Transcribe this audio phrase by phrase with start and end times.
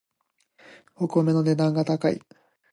[0.95, 2.19] お米の値段が高い